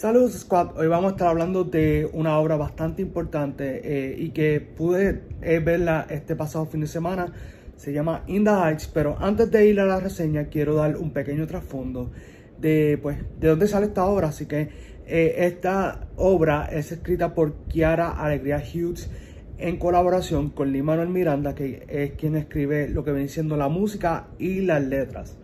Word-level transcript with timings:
Saludos 0.00 0.32
Squad, 0.32 0.78
hoy 0.78 0.86
vamos 0.86 1.10
a 1.10 1.14
estar 1.14 1.28
hablando 1.28 1.64
de 1.64 2.08
una 2.14 2.38
obra 2.38 2.56
bastante 2.56 3.02
importante 3.02 3.82
eh, 3.84 4.16
y 4.18 4.30
que 4.30 4.58
pude 4.58 5.24
eh, 5.42 5.58
verla 5.58 6.06
este 6.08 6.34
pasado 6.36 6.64
fin 6.64 6.80
de 6.80 6.86
semana. 6.86 7.34
Se 7.76 7.92
llama 7.92 8.24
In 8.26 8.44
the 8.44 8.50
Heights, 8.50 8.88
pero 8.88 9.18
antes 9.20 9.50
de 9.50 9.66
ir 9.66 9.78
a 9.78 9.84
la 9.84 10.00
reseña 10.00 10.46
quiero 10.46 10.74
dar 10.74 10.96
un 10.96 11.10
pequeño 11.10 11.46
trasfondo 11.46 12.12
de, 12.58 12.98
pues, 13.02 13.18
de 13.40 13.48
dónde 13.48 13.68
sale 13.68 13.88
esta 13.88 14.06
obra. 14.06 14.28
Así 14.28 14.46
que 14.46 14.70
eh, 15.06 15.34
esta 15.40 16.08
obra 16.16 16.70
es 16.72 16.92
escrita 16.92 17.34
por 17.34 17.52
Kiara 17.68 18.08
Alegría 18.08 18.56
Hughes 18.56 19.10
en 19.58 19.76
colaboración 19.76 20.48
con 20.48 20.72
Lee 20.72 20.80
Manuel 20.80 21.10
Miranda, 21.10 21.54
que 21.54 21.84
es 21.86 22.12
quien 22.12 22.36
escribe 22.36 22.88
lo 22.88 23.04
que 23.04 23.12
viene 23.12 23.28
siendo 23.28 23.58
la 23.58 23.68
música 23.68 24.28
y 24.38 24.62
las 24.62 24.82
letras. 24.82 25.36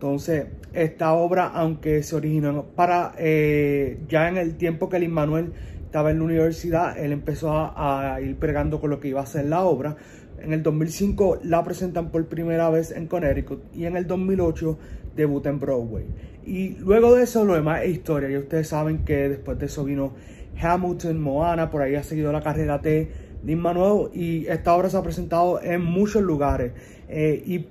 Entonces, 0.00 0.46
esta 0.72 1.12
obra, 1.12 1.48
aunque 1.48 2.02
se 2.02 2.16
originó 2.16 2.64
para 2.74 3.12
eh, 3.18 3.98
ya 4.08 4.30
en 4.30 4.38
el 4.38 4.56
tiempo 4.56 4.88
que 4.88 4.96
el 4.96 5.06
Manuel 5.10 5.52
estaba 5.84 6.10
en 6.10 6.20
la 6.20 6.24
universidad, 6.24 6.98
él 6.98 7.12
empezó 7.12 7.52
a, 7.52 8.18
ir 8.22 8.34
pregando 8.36 8.80
con 8.80 8.88
lo 8.88 8.98
que 8.98 9.08
iba 9.08 9.20
a 9.20 9.26
ser 9.26 9.44
la 9.44 9.60
obra. 9.60 9.96
En 10.40 10.54
el 10.54 10.62
2005 10.62 11.40
la 11.44 11.62
presentan 11.64 12.08
por 12.08 12.24
primera 12.28 12.70
vez 12.70 12.92
en 12.92 13.08
Connecticut 13.08 13.62
y 13.74 13.84
en 13.84 13.98
el 13.98 14.06
2008 14.06 14.78
debuta 15.16 15.50
en 15.50 15.60
Broadway. 15.60 16.06
Y 16.46 16.76
luego 16.78 17.14
de 17.14 17.24
eso 17.24 17.44
lo 17.44 17.52
demás 17.52 17.82
es 17.82 17.90
historia. 17.90 18.30
Y 18.30 18.38
ustedes 18.38 18.68
saben 18.68 19.04
que 19.04 19.28
después 19.28 19.58
de 19.58 19.66
eso 19.66 19.84
vino 19.84 20.14
Hamilton, 20.58 21.20
Moana, 21.20 21.68
por 21.68 21.82
ahí 21.82 21.94
ha 21.94 22.02
seguido 22.02 22.32
la 22.32 22.40
carrera 22.40 22.78
de 22.78 23.10
Lin 23.44 23.58
Manuel 23.58 24.08
y 24.14 24.46
esta 24.46 24.74
obra 24.74 24.88
se 24.88 24.96
ha 24.96 25.02
presentado 25.02 25.60
en 25.62 25.84
muchos 25.84 26.22
lugares. 26.22 26.72
Eh, 27.06 27.42
y 27.44 27.66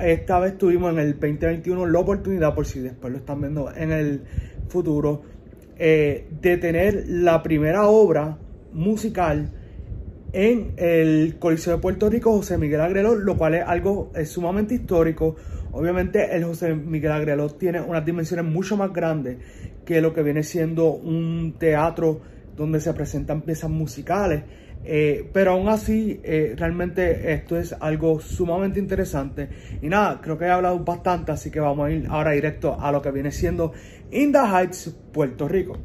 esta 0.00 0.38
vez 0.40 0.58
tuvimos 0.58 0.92
en 0.92 0.98
el 0.98 1.12
2021 1.12 1.86
la 1.86 1.98
oportunidad, 1.98 2.54
por 2.54 2.66
si 2.66 2.80
después 2.80 3.12
lo 3.12 3.18
están 3.18 3.40
viendo 3.40 3.72
en 3.74 3.92
el 3.92 4.22
futuro, 4.68 5.22
eh, 5.78 6.28
de 6.40 6.56
tener 6.58 7.04
la 7.08 7.42
primera 7.42 7.86
obra 7.88 8.38
musical 8.72 9.50
en 10.32 10.72
el 10.76 11.36
Coliseo 11.38 11.74
de 11.76 11.82
Puerto 11.82 12.08
Rico 12.08 12.32
José 12.32 12.56
Miguel 12.56 12.80
Agrelot, 12.80 13.18
lo 13.18 13.36
cual 13.36 13.54
es 13.54 13.64
algo 13.66 14.10
sumamente 14.24 14.74
histórico. 14.74 15.36
Obviamente 15.72 16.34
el 16.34 16.44
José 16.44 16.74
Miguel 16.74 17.12
Agrelot 17.12 17.58
tiene 17.58 17.80
unas 17.80 18.04
dimensiones 18.04 18.44
mucho 18.46 18.76
más 18.76 18.92
grandes 18.92 19.38
que 19.84 20.00
lo 20.00 20.12
que 20.12 20.22
viene 20.22 20.42
siendo 20.42 20.92
un 20.92 21.54
teatro 21.58 22.20
donde 22.56 22.80
se 22.80 22.92
presentan 22.94 23.42
piezas 23.42 23.70
musicales. 23.70 24.42
Eh, 24.84 25.30
pero 25.32 25.52
aún 25.52 25.68
así, 25.68 26.20
eh, 26.24 26.54
realmente 26.56 27.32
esto 27.32 27.56
es 27.56 27.74
algo 27.78 28.20
sumamente 28.20 28.80
interesante. 28.80 29.48
Y 29.80 29.88
nada, 29.88 30.20
creo 30.20 30.38
que 30.38 30.46
he 30.46 30.50
hablado 30.50 30.78
bastante, 30.80 31.32
así 31.32 31.50
que 31.50 31.60
vamos 31.60 31.86
a 31.86 31.90
ir 31.92 32.06
ahora 32.08 32.32
directo 32.32 32.78
a 32.78 32.90
lo 32.90 33.00
que 33.00 33.10
viene 33.10 33.30
siendo 33.30 33.72
In 34.10 34.32
the 34.32 34.38
Heights, 34.38 34.94
Puerto 35.12 35.48
Rico. 35.48 35.78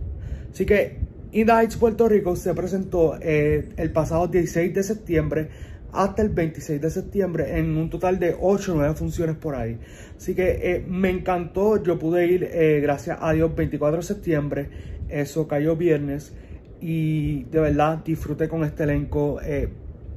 Así 0.52 0.66
que 0.66 0.98
In 1.32 1.45
the 1.45 1.54
Heights, 1.54 1.78
Puerto 1.78 2.10
Rico 2.10 2.36
se 2.36 2.54
presentó 2.54 3.18
eh, 3.22 3.70
el 3.78 3.92
pasado 3.92 4.28
16 4.28 4.73
de 4.73 4.84
septiembre 4.84 5.50
hasta 5.92 6.22
el 6.22 6.30
26 6.30 6.82
de 6.82 6.90
septiembre 6.90 7.58
en 7.58 7.78
un 7.78 7.90
total 7.90 8.20
de 8.20 8.36
8 8.40 8.72
o 8.72 8.76
9 8.76 8.95
funciones 8.95 9.36
por 9.36 9.56
ahí. 9.56 9.78
Así 10.16 10.36
que 10.36 10.84
me 10.88 11.10
encantó, 11.10 11.82
yo 11.82 11.98
pude 11.98 12.28
ir, 12.28 12.50
gracias 12.82 13.18
a 13.22 13.32
Dios, 13.34 13.56
24 13.56 13.98
de 13.98 14.04
septiembre, 14.04 14.70
eso 15.10 15.48
cayó 15.48 15.76
viernes 15.76 16.34
y 16.81 17.44
de 17.45 17.59
verdad 17.59 18.00
disfruté 18.03 18.47
con 18.47 18.64
este 18.64 18.83
elenco. 18.83 19.39
Eh, 19.42 19.70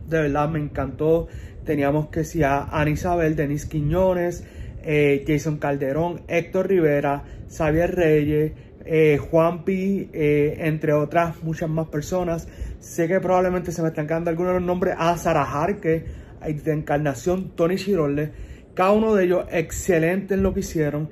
de 0.09 0.23
verdad 0.23 0.49
me 0.49 0.59
encantó. 0.59 1.29
Teníamos 1.65 2.09
que 2.09 2.25
si 2.25 2.43
a 2.43 2.65
Ana 2.65 2.91
Isabel, 2.91 3.37
Denis 3.37 3.67
Quiñones, 3.67 4.45
eh, 4.83 5.25
Jason 5.27 5.59
Calderón, 5.59 6.23
Héctor 6.29 6.69
Rivera, 6.69 7.23
Xavier 7.49 7.95
Reyes, 7.95 8.53
eh, 8.85 9.19
Juan 9.19 9.65
Pi, 9.65 10.09
entre 10.13 10.93
otras 10.93 11.43
muchas 11.43 11.69
más 11.69 11.89
personas. 11.89 12.49
Sé 12.81 13.07
que 13.09 13.21
probablemente 13.21 13.73
se 13.73 13.83
me 13.83 13.89
están 13.89 14.07
quedando 14.07 14.31
algunos 14.31 14.55
de 14.55 14.61
los 14.61 14.67
nombres. 14.67 14.95
A 14.99 15.17
Sara 15.17 15.45
Jarque, 15.45 16.05
de 16.43 16.73
Encarnación, 16.73 17.51
Tony 17.55 17.77
Chirolde. 17.77 18.33
Cada 18.75 18.93
uno 18.93 19.15
de 19.15 19.25
ellos 19.25 19.45
excelente 19.51 20.35
en 20.35 20.43
lo 20.43 20.55
que 20.55 20.61
hicieron. 20.61 21.11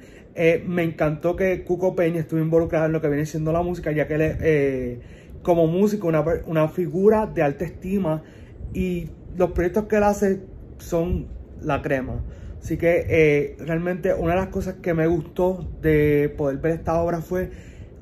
me 0.67 0.83
encantó 0.83 1.37
que 1.37 1.63
Cuco 1.63 1.95
Peña 1.95 2.21
estuvo 2.21 2.41
involucrado 2.41 2.87
en 2.87 2.93
lo 2.93 3.01
que 3.01 3.09
viene 3.09 3.27
siendo 3.27 3.53
la 3.53 3.63
música, 3.63 3.93
ya 3.93 4.07
que 4.07 4.15
él 4.15 5.01
como 5.43 5.67
músico, 5.67 6.09
una, 6.09 6.25
una 6.47 6.69
figura 6.69 7.27
de 7.27 7.43
alta 7.43 7.65
estima 7.65 8.23
y 8.75 9.09
los 9.37 9.53
proyectos 9.53 9.85
que 9.85 9.97
él 9.97 10.03
hace 10.03 10.41
son 10.79 11.27
la 11.61 11.83
crema. 11.83 12.21
Así 12.63 12.77
que 12.77 13.07
eh, 13.09 13.57
realmente 13.61 14.13
una 14.15 14.35
de 14.35 14.41
las 14.41 14.49
cosas 14.49 14.77
que 14.83 14.93
me 14.95 15.07
gustó 15.07 15.67
de 15.81 16.33
poder 16.37 16.59
ver 16.59 16.73
esta 16.73 17.01
obra 17.01 17.21
fue 17.21 17.51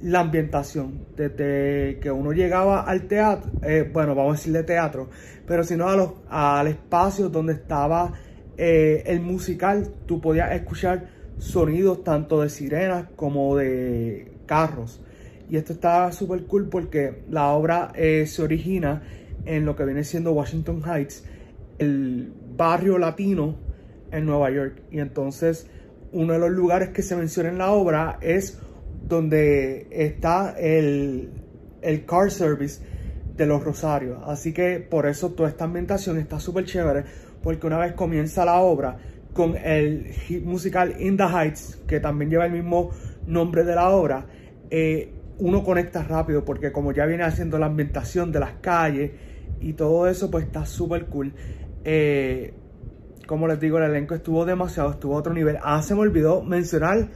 la 0.02 0.20
ambientación. 0.20 1.06
Desde 1.16 1.98
que 2.00 2.10
uno 2.10 2.32
llegaba 2.32 2.82
al 2.82 3.06
teatro, 3.06 3.50
eh, 3.62 3.88
bueno, 3.92 4.14
vamos 4.14 4.34
a 4.34 4.36
decirle 4.38 4.62
teatro, 4.62 5.08
pero 5.46 5.62
si 5.62 5.76
no 5.76 5.88
a 5.88 5.96
los, 5.96 6.10
al 6.28 6.66
espacio 6.68 7.28
donde 7.28 7.52
estaba 7.52 8.12
eh, 8.56 9.02
el 9.06 9.20
musical, 9.20 9.88
tú 10.06 10.20
podías 10.20 10.52
escuchar 10.52 11.08
sonidos 11.38 12.02
tanto 12.02 12.40
de 12.40 12.48
sirenas 12.48 13.06
como 13.14 13.56
de 13.56 14.32
carros. 14.46 15.02
Y 15.48 15.56
esto 15.56 15.72
está 15.72 16.10
súper 16.12 16.44
cool 16.44 16.68
porque 16.68 17.22
la 17.30 17.48
obra 17.50 17.92
eh, 17.94 18.26
se 18.26 18.42
origina 18.42 19.02
en 19.44 19.64
lo 19.64 19.76
que 19.76 19.84
viene 19.84 20.04
siendo 20.04 20.32
Washington 20.32 20.82
Heights, 20.84 21.24
el 21.78 22.32
barrio 22.56 22.98
latino 22.98 23.56
en 24.10 24.26
Nueva 24.26 24.50
York. 24.50 24.82
Y 24.90 24.98
entonces 24.98 25.68
uno 26.12 26.32
de 26.32 26.38
los 26.38 26.50
lugares 26.50 26.90
que 26.90 27.02
se 27.02 27.16
menciona 27.16 27.48
en 27.48 27.58
la 27.58 27.70
obra 27.72 28.18
es 28.20 28.58
donde 29.06 29.86
está 29.90 30.54
el, 30.58 31.30
el 31.82 32.04
car 32.04 32.30
service 32.30 32.80
de 33.36 33.46
los 33.46 33.62
Rosarios. 33.62 34.18
Así 34.26 34.52
que 34.52 34.80
por 34.80 35.06
eso 35.06 35.30
toda 35.30 35.48
esta 35.48 35.64
ambientación 35.64 36.18
está 36.18 36.40
súper 36.40 36.64
chévere 36.64 37.04
porque 37.42 37.66
una 37.66 37.78
vez 37.78 37.92
comienza 37.92 38.44
la 38.44 38.60
obra 38.60 38.96
con 39.32 39.56
el 39.56 40.06
hit 40.06 40.42
musical 40.42 40.94
In 40.98 41.16
the 41.16 41.24
Heights, 41.24 41.78
que 41.86 42.00
también 42.00 42.30
lleva 42.30 42.46
el 42.46 42.52
mismo 42.52 42.90
nombre 43.26 43.64
de 43.64 43.74
la 43.74 43.90
obra, 43.90 44.26
eh, 44.70 45.12
uno 45.38 45.62
conecta 45.62 46.02
rápido 46.02 46.44
porque 46.44 46.72
como 46.72 46.92
ya 46.92 47.06
viene 47.06 47.24
haciendo 47.24 47.58
la 47.58 47.66
ambientación 47.66 48.32
de 48.32 48.40
las 48.40 48.52
calles 48.60 49.12
y 49.60 49.74
todo 49.74 50.08
eso, 50.08 50.30
pues 50.30 50.46
está 50.46 50.66
súper 50.66 51.06
cool. 51.06 51.32
Eh, 51.84 52.54
como 53.26 53.48
les 53.48 53.58
digo, 53.60 53.78
el 53.78 53.84
elenco 53.84 54.14
estuvo 54.14 54.44
demasiado, 54.44 54.90
estuvo 54.90 55.16
a 55.16 55.18
otro 55.18 55.32
nivel. 55.34 55.58
Ah, 55.62 55.82
se 55.82 55.94
me 55.94 56.00
olvidó 56.00 56.42
mencionar 56.42 57.08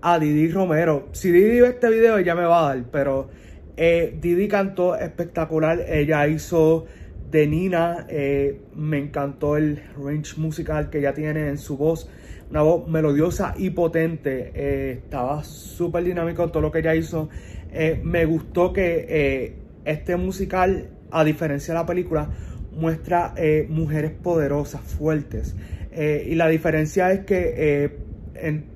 a 0.00 0.18
Didi 0.18 0.50
Romero. 0.50 1.08
Si 1.12 1.30
Didi 1.30 1.60
ve 1.60 1.68
este 1.68 1.90
video, 1.90 2.20
ya 2.20 2.34
me 2.34 2.44
va 2.44 2.70
a 2.70 2.74
dar, 2.74 2.84
pero 2.90 3.28
eh, 3.76 4.16
Didi 4.20 4.48
cantó 4.48 4.96
espectacular. 4.96 5.80
Ella 5.88 6.26
hizo 6.28 6.86
de 7.30 7.46
Nina. 7.46 8.06
Eh, 8.08 8.60
me 8.74 8.98
encantó 8.98 9.56
el 9.56 9.82
range 9.96 10.38
musical 10.38 10.90
que 10.90 10.98
ella 10.98 11.12
tiene 11.12 11.48
en 11.48 11.58
su 11.58 11.76
voz 11.76 12.08
una 12.52 12.60
voz 12.60 12.86
melodiosa 12.86 13.54
y 13.56 13.70
potente. 13.70 14.52
Eh, 14.54 14.92
estaba 15.04 15.42
súper 15.42 16.04
dinámico 16.04 16.46
todo 16.50 16.60
lo 16.60 16.70
que 16.70 16.80
ella 16.80 16.94
hizo. 16.94 17.30
Eh, 17.72 17.98
me 18.04 18.26
gustó 18.26 18.74
que 18.74 19.06
eh, 19.08 19.54
este 19.86 20.16
musical, 20.16 20.90
a 21.10 21.24
diferencia 21.24 21.72
de 21.72 21.80
la 21.80 21.86
película, 21.86 22.28
muestra 22.72 23.34
mujeres 23.68 24.12
poderosas, 24.12 24.80
fuertes. 24.80 25.54
y 25.94 26.34
la 26.34 26.48
diferencia 26.48 27.12
es 27.12 27.20
que, 27.26 27.98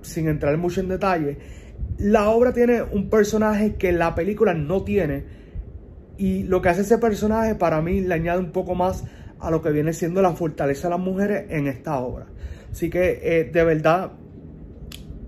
sin 0.03 0.29
entrar 0.29 0.57
mucho 0.59 0.81
en 0.81 0.89
detalle, 0.89 1.39
la 1.99 2.29
obra 2.29 2.53
tiene 2.53 2.83
un 2.83 3.09
personaje 3.09 3.77
que 3.77 3.93
la 3.93 4.15
película 4.15 4.53
no 4.53 4.85
tiene. 4.85 5.25
Y 6.19 6.43
lo 6.45 6.61
que 6.61 6.71
hace 6.71 6.83
ese 6.83 6.99
personaje 6.99 7.55
para 7.55 7.81
mí 7.81 8.01
le 8.01 8.15
añade 8.15 8.39
un 8.39 8.53
poco 8.53 8.75
más 8.75 9.05
a 9.41 9.51
lo 9.51 9.63
que 9.63 9.71
viene 9.71 9.93
siendo 9.93 10.23
la 10.23 10.33
fortaleza 10.33 10.89
de 10.89 10.95
las 10.95 11.01
mujeres 11.01 11.47
en 11.51 11.67
esta 11.67 11.99
obra. 11.99 12.27
Así 12.71 12.91
que 12.91 13.21
eh, 13.23 13.45
de 13.45 13.65
verdad, 13.65 14.13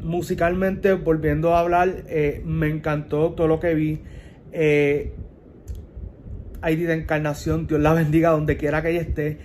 musicalmente, 0.03 0.93
volviendo 0.95 1.55
a 1.55 1.61
hablar, 1.61 2.05
eh, 2.09 2.43
me 2.45 2.69
encantó 2.69 3.33
todo 3.33 3.47
lo 3.47 3.61
que 3.61 3.75
vi. 3.75 4.03
Eh, 4.53 5.13
de 6.61 6.93
Encarnación, 6.93 7.67
Dios 7.67 7.81
la 7.81 7.93
bendiga 7.95 8.31
donde 8.31 8.57
quiera 8.57 8.83
que 8.83 8.91
ella 8.91 9.03
esté. 9.03 9.39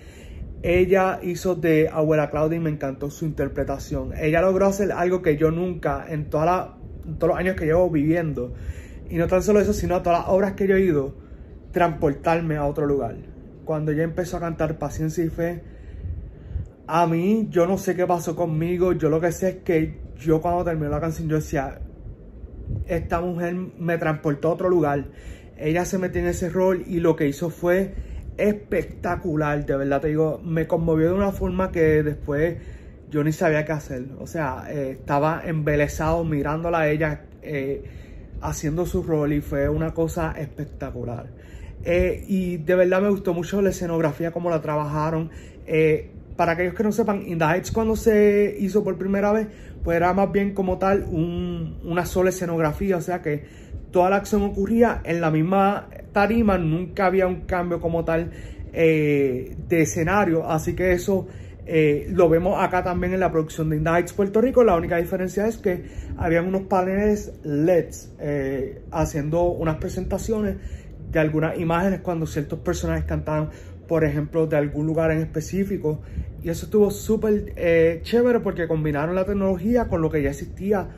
Ella 0.62 1.20
hizo 1.22 1.54
de 1.54 1.90
Abuela 1.92 2.30
Claudia 2.30 2.56
y 2.56 2.60
me 2.60 2.70
encantó 2.70 3.10
su 3.10 3.26
interpretación. 3.26 4.12
Ella 4.16 4.40
logró 4.40 4.66
hacer 4.66 4.92
algo 4.92 5.20
que 5.20 5.36
yo 5.36 5.50
nunca, 5.50 6.06
en, 6.08 6.30
toda 6.30 6.76
todos 7.18 7.32
los 7.32 7.38
años 7.38 7.54
que 7.54 7.66
llevo 7.66 7.90
viviendo, 7.90 8.54
y 9.10 9.16
no 9.16 9.26
tan 9.26 9.42
solo 9.42 9.60
eso, 9.60 9.74
sino 9.74 9.96
a 9.96 10.02
todas 10.02 10.20
las 10.20 10.28
obras 10.28 10.54
que 10.54 10.66
yo 10.66 10.76
he 10.76 10.80
ido, 10.80 11.14
transportarme 11.72 12.56
a 12.56 12.64
otro 12.64 12.86
lugar. 12.86 13.16
Cuando 13.64 13.92
ella 13.92 14.02
empezó 14.02 14.36
a 14.36 14.40
cantar 14.40 14.78
Paciencia 14.78 15.24
y 15.24 15.28
Fe, 15.28 15.62
a 16.86 17.06
mí, 17.06 17.48
yo 17.50 17.66
no 17.66 17.78
sé 17.78 17.94
qué 17.96 18.06
pasó 18.06 18.36
conmigo. 18.36 18.92
Yo 18.92 19.08
lo 19.08 19.20
que 19.20 19.32
sé 19.32 19.48
es 19.48 19.56
que 19.56 19.98
yo 20.18 20.40
cuando 20.40 20.64
terminó 20.64 20.90
la 20.90 21.00
canción, 21.00 21.28
yo 21.28 21.36
decía, 21.36 21.80
esta 22.86 23.20
mujer 23.20 23.54
me 23.54 23.98
transportó 23.98 24.48
a 24.48 24.52
otro 24.52 24.68
lugar. 24.68 25.06
Ella 25.56 25.84
se 25.84 25.98
metió 25.98 26.20
en 26.20 26.28
ese 26.28 26.48
rol 26.48 26.84
y 26.86 27.00
lo 27.00 27.16
que 27.16 27.26
hizo 27.26 27.50
fue 27.50 27.94
espectacular. 28.36 29.64
De 29.64 29.76
verdad 29.76 30.00
te 30.00 30.08
digo, 30.08 30.40
me 30.44 30.66
conmovió 30.66 31.08
de 31.08 31.14
una 31.14 31.32
forma 31.32 31.70
que 31.70 32.02
después 32.02 32.56
yo 33.10 33.24
ni 33.24 33.32
sabía 33.32 33.64
qué 33.64 33.72
hacer. 33.72 34.06
O 34.18 34.26
sea, 34.26 34.64
eh, 34.68 34.90
estaba 34.92 35.42
embelesado 35.44 36.24
mirándola 36.24 36.80
a 36.80 36.88
ella. 36.88 37.22
Eh, 37.42 37.84
haciendo 38.44 38.84
su 38.84 39.02
rol 39.02 39.32
y 39.32 39.40
fue 39.40 39.68
una 39.68 39.94
cosa 39.94 40.34
espectacular. 40.38 41.26
Eh, 41.84 42.24
y 42.26 42.56
de 42.56 42.74
verdad 42.74 43.02
me 43.02 43.10
gustó 43.10 43.34
mucho 43.34 43.60
la 43.60 43.70
escenografía, 43.70 44.30
como 44.32 44.50
la 44.50 44.60
trabajaron. 44.60 45.30
Eh, 45.66 46.10
para 46.36 46.52
aquellos 46.52 46.74
que 46.74 46.82
no 46.82 46.92
sepan, 46.92 47.22
In 47.26 47.38
cuando 47.72 47.94
se 47.94 48.56
hizo 48.58 48.82
por 48.82 48.96
primera 48.96 49.32
vez, 49.32 49.46
pues 49.84 49.96
era 49.96 50.12
más 50.14 50.32
bien 50.32 50.52
como 50.52 50.78
tal 50.78 51.04
una 51.04 52.06
sola 52.06 52.30
escenografía, 52.30 52.96
o 52.96 53.00
sea 53.00 53.22
que 53.22 53.44
toda 53.92 54.10
la 54.10 54.16
acción 54.16 54.42
ocurría 54.42 55.00
en 55.04 55.20
la 55.20 55.30
misma 55.30 55.88
tarima, 56.12 56.58
nunca 56.58 57.06
había 57.06 57.28
un 57.28 57.42
cambio 57.42 57.80
como 57.80 58.04
tal 58.04 58.32
eh, 58.72 59.54
de 59.68 59.82
escenario, 59.82 60.50
así 60.50 60.74
que 60.74 60.92
eso 60.92 61.28
lo 61.66 62.28
vemos 62.28 62.62
acá 62.62 62.82
también 62.82 63.14
en 63.14 63.20
la 63.20 63.30
producción 63.30 63.70
de 63.70 63.76
In 63.76 63.84
the 63.84 63.90
Heights 63.90 64.12
Puerto 64.12 64.40
Rico, 64.40 64.64
la 64.64 64.76
única 64.76 64.96
diferencia 64.96 65.46
es 65.46 65.56
que 65.56 65.84
habían 66.16 66.46
unos 66.46 66.62
paneles 66.62 67.32
LEDs 67.44 68.12
haciendo 68.90 69.44
unas 69.44 69.76
presentaciones 69.76 70.56
de 71.14 71.20
algunas 71.20 71.58
imágenes 71.58 72.00
cuando 72.00 72.26
ciertos 72.26 72.58
personajes 72.58 73.04
cantaban 73.04 73.50
por 73.86 74.04
ejemplo, 74.04 74.46
de 74.46 74.56
algún 74.56 74.86
lugar 74.86 75.10
en 75.10 75.18
específico. 75.18 76.00
Y 76.42 76.50
eso 76.50 76.66
estuvo 76.66 76.90
súper 76.90 77.52
eh, 77.56 78.00
chévere 78.02 78.40
porque 78.40 78.68
combinaron 78.68 79.14
la 79.14 79.24
tecnología 79.24 79.88
con 79.88 80.02
lo 80.02 80.10
que 80.10 80.22
ya 80.22 80.30
existía 80.30 80.88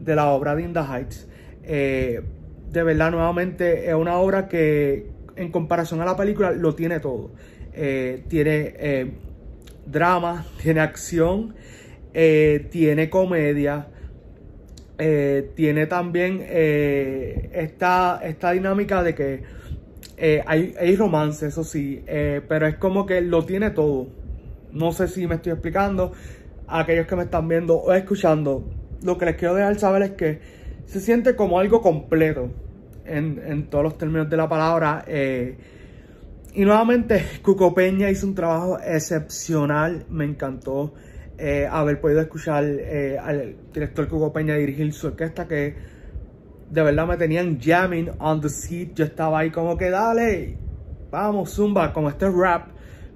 de 0.00 0.16
la 0.16 0.28
obra 0.28 0.54
de 0.54 0.62
In 0.62 0.74
Heights. 0.76 1.28
Eh, 1.64 2.22
de 2.72 2.82
verdad, 2.82 3.10
nuevamente, 3.10 3.88
es 3.88 3.94
una 3.94 4.18
obra 4.18 4.48
que 4.48 5.06
en 5.36 5.50
comparación 5.50 6.00
a 6.00 6.04
la 6.04 6.16
película 6.16 6.50
lo 6.50 6.74
tiene 6.74 7.00
todo. 7.00 7.30
Eh, 7.72 8.24
tiene 8.28 9.14
drama, 9.86 10.46
tiene 10.62 10.80
acción, 10.80 11.54
tiene 12.12 13.10
comedia. 13.10 13.88
Tiene 14.96 15.86
también 15.86 16.42
esta, 16.42 18.20
esta 18.22 18.52
dinámica 18.52 19.02
de 19.02 19.14
que 19.14 19.42
eh, 20.18 20.42
hay, 20.46 20.96
romance, 20.96 21.46
eso 21.46 21.62
sí, 21.62 22.02
eh, 22.06 22.40
pero 22.48 22.66
es 22.66 22.76
como 22.76 23.04
que 23.04 23.20
lo 23.20 23.44
tiene 23.44 23.70
todo. 23.70 24.08
No 24.72 24.92
sé 24.92 25.08
si 25.08 25.26
me 25.26 25.36
estoy 25.36 25.52
explicando. 25.52 26.12
Aquellos 26.68 27.06
que 27.06 27.16
me 27.16 27.24
están 27.24 27.46
viendo 27.46 27.76
o 27.76 27.92
escuchando, 27.92 28.68
lo 29.02 29.18
que 29.18 29.26
les 29.26 29.36
quiero 29.36 29.54
dejar 29.54 29.78
saber 29.78 30.02
es 30.02 30.10
que 30.12 30.40
se 30.86 31.00
siente 31.00 31.36
como 31.36 31.60
algo 31.60 31.80
completo 31.80 32.50
en, 33.04 33.68
todos 33.68 33.84
los 33.84 33.98
términos 33.98 34.28
de 34.28 34.36
la 34.36 34.48
palabra. 34.48 35.04
Eh, 35.06 35.56
y 36.54 36.64
nuevamente, 36.64 37.24
Cuco 37.42 37.74
Peña 37.74 38.10
hizo 38.10 38.26
un 38.26 38.34
trabajo 38.34 38.78
excepcional, 38.80 40.06
me 40.08 40.24
encantó 40.24 40.94
haber 41.70 42.00
podido 42.00 42.20
escuchar 42.20 42.64
al 42.64 43.56
director 43.72 44.08
Cuco 44.08 44.32
Peña 44.32 44.54
dirigir 44.54 44.92
su 44.92 45.08
orquesta 45.08 45.46
que 45.46 45.74
de 46.70 46.82
verdad 46.82 47.06
me 47.06 47.16
tenían 47.16 47.60
jamming 47.60 48.10
on 48.18 48.40
the 48.40 48.48
seat. 48.48 48.94
Yo 48.94 49.04
estaba 49.04 49.40
ahí 49.40 49.50
como 49.50 49.76
que 49.76 49.90
dale, 49.90 50.56
vamos, 51.10 51.54
zumba, 51.54 51.92
con 51.92 52.06
este 52.06 52.28
rap 52.28 52.68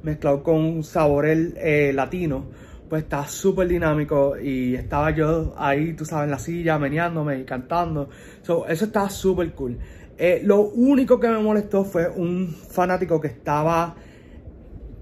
mezclado 0.03 0.43
con 0.43 0.57
un 0.57 0.85
sabor 0.85 1.27
eh, 1.27 1.93
latino. 1.95 2.47
Pues 2.89 3.05
está 3.05 3.25
súper 3.27 3.69
dinámico 3.69 4.37
y 4.37 4.75
estaba 4.75 5.13
yo 5.13 5.55
ahí, 5.57 5.93
tú 5.93 6.05
sabes, 6.05 6.25
en 6.25 6.31
la 6.33 6.39
silla, 6.39 6.79
meneándome 6.79 7.39
y 7.39 7.45
cantando. 7.45 8.09
So, 8.43 8.67
eso 8.67 8.87
estaba 8.87 9.09
súper 9.09 9.53
cool. 9.53 9.79
Eh, 10.19 10.43
lo 10.45 10.63
único 10.63 11.19
que 11.21 11.29
me 11.29 11.39
molestó 11.39 11.85
fue 11.85 12.09
un 12.09 12.49
fanático 12.49 13.21
que 13.21 13.29
estaba 13.29 13.95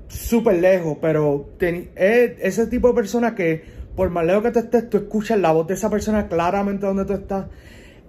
súper 0.08 0.56
lejos, 0.56 0.98
pero 1.00 1.50
es 1.60 2.32
ese 2.40 2.66
tipo 2.66 2.88
de 2.88 2.94
persona 2.94 3.34
que 3.34 3.78
por 3.94 4.10
más 4.10 4.24
lejos 4.24 4.44
que 4.44 4.50
te 4.52 4.60
estés, 4.60 4.88
tú 4.88 4.96
escuchas 4.98 5.38
la 5.38 5.52
voz 5.52 5.66
de 5.66 5.74
esa 5.74 5.90
persona 5.90 6.28
claramente 6.28 6.86
donde 6.86 7.04
tú 7.04 7.14
estás. 7.14 7.46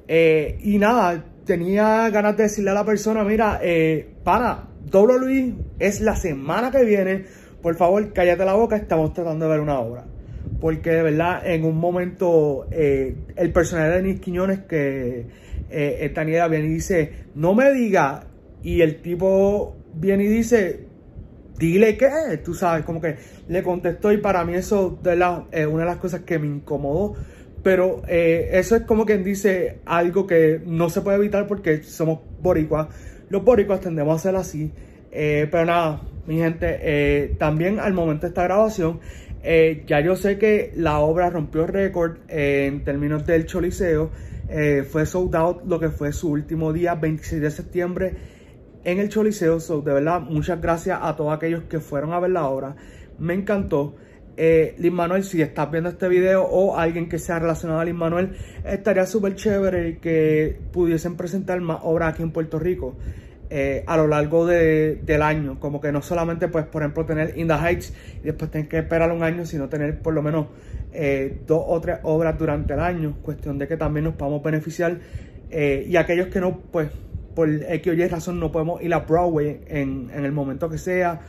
Eh, 0.08 0.60
y 0.62 0.78
nada, 0.78 1.24
tenía 1.46 2.10
ganas 2.12 2.38
de 2.38 2.44
decirle 2.44 2.70
a 2.70 2.76
la 2.76 2.86
persona, 2.86 3.24
mira, 3.24 3.60
eh, 3.64 4.08
para, 4.24 4.68
WWE 4.92 5.54
es 5.80 6.02
la 6.02 6.16
semana 6.16 6.70
que 6.70 6.84
viene, 6.84 7.26
por 7.62 7.76
favor, 7.76 8.14
cállate 8.14 8.46
la 8.46 8.54
boca, 8.54 8.76
estamos 8.76 9.14
tratando 9.14 9.46
de 9.46 9.52
ver 9.52 9.60
una 9.62 9.80
obra. 9.80 10.06
Porque 10.62 10.92
de 10.92 11.02
verdad, 11.02 11.42
en 11.46 11.66
un 11.66 11.78
momento, 11.78 12.68
eh, 12.72 13.16
el 13.36 13.52
personaje 13.52 13.90
de 13.90 14.04
Nick 14.04 14.20
Quiñones, 14.22 14.60
que 14.60 15.26
eh, 15.70 15.98
esta 16.02 16.24
viene 16.24 16.66
y 16.66 16.74
dice, 16.74 17.14
no 17.36 17.54
me 17.54 17.72
diga, 17.72 18.26
y 18.62 18.82
el 18.82 19.02
tipo 19.02 19.76
viene 19.96 20.26
y 20.26 20.28
dice, 20.28 20.89
dile 21.60 21.98
qué, 21.98 22.40
tú 22.44 22.56
sabes, 22.56 22.86
como 22.86 23.00
que 23.00 23.18
le 23.48 23.62
contestó 23.62 24.12
y 24.12 24.18
para 24.18 24.44
mí 24.46 24.56
eso 24.56 24.98
es 25.04 25.68
una 25.68 25.84
de 25.84 25.86
las 25.86 25.98
cosas 25.98 26.22
que 26.22 26.40
me 26.40 26.48
incomodó 26.48 27.16
pero 27.64 28.02
eh, 28.08 28.50
eso 28.54 28.76
es 28.76 28.84
como 28.84 29.06
quien 29.06 29.24
dice 29.24 29.80
algo 29.86 30.26
que 30.26 30.62
no 30.66 30.90
se 30.90 31.02
puede 31.02 31.18
evitar 31.18 31.48
porque 31.48 31.84
somos 31.84 32.20
boricuas. 32.42 32.88
Los 33.30 33.44
boricuas 33.44 33.82
tendemos 33.82 34.16
a 34.16 34.20
ser 34.20 34.36
así. 34.36 34.72
Eh, 35.12 35.48
pero 35.52 35.66
nada, 35.66 36.02
mi 36.26 36.38
gente, 36.38 36.80
eh, 36.82 37.36
también 37.38 37.80
al 37.80 37.94
momento 37.94 38.22
de 38.22 38.30
esta 38.30 38.44
grabación, 38.44 39.00
ya 39.88 40.02
yo 40.02 40.16
sé 40.18 40.38
que 40.38 40.74
la 40.76 41.00
obra 41.00 41.30
rompió 41.30 41.66
récord 41.66 42.18
en 42.28 42.84
términos 42.84 43.26
del 43.26 43.46
Choliseo. 43.46 44.12
fue 44.90 45.06
sold 45.06 45.36
out 45.36 45.64
lo 45.66 45.80
que 45.80 45.90
fue 45.90 46.12
su 46.12 46.30
último 46.30 46.74
día, 46.74 46.96
26 46.96 47.42
de 47.42 47.52
septiembre, 47.52 48.14
en 48.84 49.00
el 49.00 49.10
Choliseo. 49.10 49.60
So, 49.60 49.82
de 49.82 49.94
verdad, 49.94 50.22
muchas 50.22 50.62
gracias 50.62 51.00
a 51.02 51.16
todos 51.16 51.34
aquellos 51.34 51.64
que 51.64 51.80
fueron 51.80 52.14
a 52.14 52.20
ver 52.20 52.32
la 52.32 52.48
obra. 52.48 52.76
Me 53.18 53.34
encantó 53.34 53.96
eh, 54.42 54.90
Manuel, 54.90 55.26
si 55.26 55.42
estás 55.42 55.70
viendo 55.70 55.90
este 55.90 56.08
video 56.08 56.44
o 56.44 56.78
alguien 56.78 57.10
que 57.10 57.20
sea 57.20 57.40
relacionado 57.40 57.82
a 57.82 57.86
Lin 57.86 57.98
Manuel, 57.98 58.38
estaría 58.64 59.06
súper 59.06 59.36
chévere 59.36 59.98
que 59.98 60.58
pudiesen 60.72 61.18
presentar 61.18 61.60
más 61.60 61.80
obras 61.84 62.14
aquí 62.14 62.24
en 62.24 62.32
Puerto 62.32 62.58
Rico 62.58 62.96
eh, 63.50 63.84
a 63.86 63.98
lo 63.98 64.08
largo 64.08 64.46
del 64.46 65.22
año. 65.22 65.60
Como 65.60 65.82
que 65.82 65.92
no 65.92 66.02
solamente, 66.02 66.48
pues, 66.48 66.66
por 66.66 66.84
ejemplo, 66.84 67.06
tener 67.06 67.38
In 67.38 67.50
the 67.50 67.56
Heights 67.56 67.94
y 68.24 68.28
después 68.28 68.50
tener 68.50 68.70
que 68.70 68.78
esperar 68.78 69.12
un 69.12 69.24
año, 69.24 69.46
sino 69.46 69.68
tener 69.68 70.00
por 70.00 70.14
lo 70.14 70.22
menos 70.22 70.48
eh, 70.94 71.42
dos 71.46 71.64
o 71.68 71.82
tres 71.82 71.98
obras 72.04 72.38
durante 72.38 72.74
el 72.76 72.80
año. 72.80 73.18
Cuestión 73.22 73.58
de 73.58 73.68
que 73.68 73.76
también 73.76 74.06
nos 74.06 74.16
podamos 74.16 74.42
beneficiar. 74.42 75.00
Eh, 75.52 75.86
y 75.86 75.98
aquellos 75.98 76.28
que 76.28 76.40
no, 76.40 76.60
pues, 76.72 76.90
por 77.36 77.50
X 77.50 77.88
o 77.88 77.94
Y 77.94 78.08
razón 78.08 78.40
no 78.40 78.52
podemos 78.52 78.82
ir 78.82 78.94
a 78.94 79.00
Broadway 79.00 79.62
en, 79.68 80.10
en 80.14 80.26
el 80.26 80.32
momento 80.32 80.70
que 80.70 80.78
sea 80.78 81.22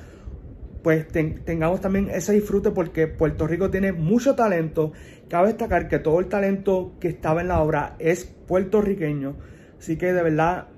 pues 0.83 1.07
tengamos 1.09 1.81
también 1.81 2.09
ese 2.11 2.33
disfrute 2.33 2.71
porque 2.71 3.07
Puerto 3.07 3.47
Rico 3.47 3.71
tiene 3.71 3.93
mucho 3.93 4.35
talento. 4.35 4.93
Cabe 5.29 5.49
destacar 5.49 5.89
que 5.89 5.99
todo 5.99 6.21
el 6.21 6.27
talento 6.27 6.95
que 7.01 7.09
estaba 7.09 7.43
en 7.43 7.49
la 7.49 7.61
obra 7.61 7.97
es 7.99 8.25
puertorriqueño. 8.25 9.37
Así 9.79 9.97
que 9.97 10.13
de 10.13 10.23
verdad 10.23 10.69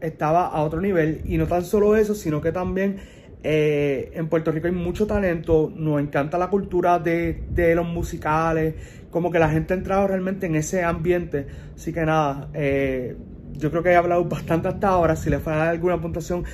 estaba 0.00 0.46
a 0.46 0.62
otro 0.62 0.80
nivel. 0.80 1.20
Y 1.24 1.36
no 1.36 1.46
tan 1.46 1.64
solo 1.64 1.96
eso, 1.96 2.14
sino 2.14 2.40
que 2.40 2.50
también 2.50 2.96
eh, 3.42 4.10
en 4.14 4.28
Puerto 4.28 4.52
Rico 4.52 4.68
hay 4.68 4.72
mucho 4.72 5.06
talento. 5.06 5.70
Nos 5.74 6.00
encanta 6.00 6.38
la 6.38 6.48
cultura 6.48 6.98
de, 6.98 7.74
los 7.76 7.86
musicales. 7.86 8.74
Como 9.10 9.30
que 9.30 9.38
la 9.38 9.50
gente 9.50 9.74
ha 9.74 9.76
entrado 9.76 10.06
realmente 10.08 10.46
en 10.46 10.56
ese 10.56 10.82
ambiente. 10.82 11.46
Así 11.76 11.92
que 11.92 12.06
nada, 12.06 12.48
eh, 12.54 13.16
yo 13.56 13.70
creo 13.70 13.82
que 13.82 13.90
he 13.90 13.96
hablado 13.96 14.24
bastante 14.24 14.68
hasta 14.68 14.88
ahora. 14.88 15.16
Si 15.16 15.30
les 15.30 15.42
falta 15.42 15.70
alguna 15.70 16.00
puntuación 16.00 16.44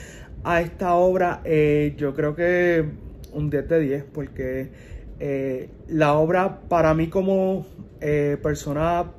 a 0.44 0.60
esta 0.60 0.94
obra, 0.94 1.40
eh, 1.44 1.94
yo 1.96 2.14
creo 2.14 2.34
que 2.34 2.84
un 3.32 3.50
10 3.50 3.68
de 3.68 3.80
10, 3.80 4.04
porque 4.04 4.70
eh, 5.20 5.68
la 5.88 6.14
obra 6.14 6.60
para 6.68 6.94
mí 6.94 7.08
como 7.08 7.66
eh, 8.00 8.36
persona 8.42 9.12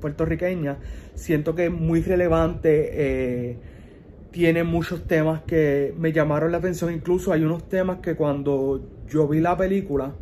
puertorriqueña, 0.00 0.76
siento 1.14 1.54
que 1.54 1.66
es 1.66 1.72
muy 1.72 2.02
relevante, 2.02 3.56
tiene 4.30 4.64
muchos 4.64 5.06
temas 5.06 5.40
que 5.46 5.94
me 5.96 6.12
llamaron 6.12 6.52
la 6.52 6.58
atención, 6.58 6.92
incluso 6.92 7.32
hay 7.32 7.42
unos 7.42 7.66
temas 7.66 8.00
que 8.00 8.16
cuando 8.16 8.86
yo 9.08 9.26
vi 9.26 9.40
la 9.40 9.56
película, 9.56 10.12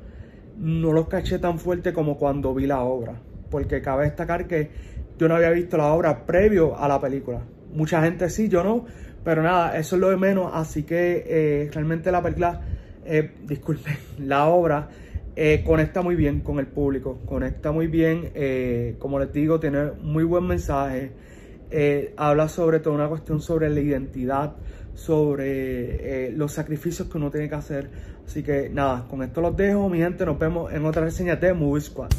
no 0.57 0.93
los 0.93 1.09
caché 1.09 1.41
tan 1.41 1.59
fuerte 1.59 1.93
como 1.93 2.17
cuando 2.17 2.55
vi 2.55 2.67
la 2.67 2.83
obra, 2.83 3.21
porque 3.51 3.83
cabe 3.83 4.05
destacar 4.05 4.47
que 4.47 4.71
yo 5.23 5.29
no 5.29 5.37
había 5.37 5.51
visto 5.51 5.77
la 5.77 5.93
obra 5.93 6.27
previo 6.27 6.77
a 6.77 6.89
la 6.89 7.01
película. 7.01 7.43
Mucha 7.73 8.03
gente 8.03 8.29
sí, 8.29 8.49
yo 8.49 8.65
no, 8.65 8.87
pero 9.23 9.41
nada, 9.41 9.79
eso 9.79 9.95
es 9.95 10.01
lo 10.01 10.11
de 10.11 10.17
menos, 10.17 10.51
así 10.53 10.83
que 10.83 11.25
eh, 11.25 11.71
realmente 11.73 12.11
la 12.11 12.21
película, 12.21 12.61
eh, 13.05 13.31
disculpen, 13.47 13.95
la 14.19 14.49
obra 14.49 14.89
eh, 15.37 15.63
conecta 15.65 16.03
muy 16.03 16.17
bien 16.17 16.41
con 16.41 16.59
el 16.59 16.67
público, 16.67 17.21
conecta 17.25 17.71
muy 17.71 17.87
bien, 17.87 18.33
como 18.99 19.21
les 19.21 19.33
digo, 19.33 19.61
tiene 19.61 19.93
muy 20.03 20.25
buen 20.25 20.45
mensaje, 20.45 21.13
habla 22.17 22.49
sobre 22.49 22.81
toda 22.81 22.97
una 22.97 23.09
cuestión 23.09 23.41
sobre 23.41 23.71
la 23.71 23.79
identidad, 23.79 24.57
sobre 24.95 26.33
los 26.33 26.51
sacrificios 26.51 27.09
que 27.09 27.17
uno 27.17 27.31
tiene 27.31 27.49
que 27.49 27.55
hacer. 27.55 27.91
Así 28.27 28.43
que 28.43 28.69
nada, 28.69 29.07
con 29.09 29.23
esto 29.23 29.41
los 29.41 29.57
dejo, 29.57 29.89
mi 29.89 29.99
gente, 29.99 30.27
nos 30.27 30.37
vemos 30.37 30.73
en 30.73 30.85
otra 30.85 31.05
reseña 31.05 31.37
de 31.37 31.55
Movie 31.55 31.81
Squad. 31.81 32.11